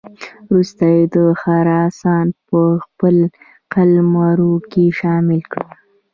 [0.47, 1.05] وروسته یې
[1.41, 3.15] خراسان په خپل
[3.73, 5.65] قلمرو کې شامل کړ.